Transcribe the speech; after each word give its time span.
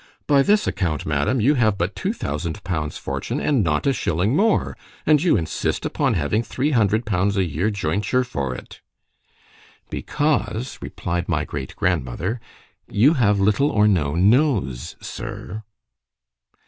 ——By 0.25 0.41
this 0.41 0.65
account, 0.65 1.05
madam, 1.05 1.39
you 1.39 1.53
have 1.53 1.77
but 1.77 1.95
two 1.95 2.11
thousand 2.11 2.63
pounds 2.63 2.97
fortune, 2.97 3.39
and 3.39 3.63
not 3.63 3.85
a 3.85 3.93
shilling 3.93 4.35
more—and 4.35 5.21
you 5.21 5.37
insist 5.37 5.85
upon 5.85 6.15
having 6.15 6.41
three 6.41 6.71
hundred 6.71 7.05
pounds 7.05 7.37
a 7.37 7.43
year 7.43 7.69
jointure 7.69 8.23
for 8.23 8.55
it.— 8.55 8.81
—"Because," 9.91 10.79
replied 10.81 11.29
my 11.29 11.45
great 11.45 11.75
grandmother, 11.75 12.41
"you 12.89 13.13
have 13.13 13.39
little 13.39 13.69
or 13.69 13.87
no 13.87 14.15
nose, 14.15 14.95
Sir." 15.01 15.61